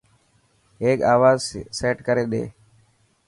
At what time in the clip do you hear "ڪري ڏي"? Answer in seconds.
2.07-2.43